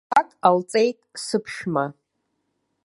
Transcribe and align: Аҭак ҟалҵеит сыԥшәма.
Аҭак 0.19 0.29
ҟалҵеит 0.41 0.97
сыԥшәма. 1.23 1.85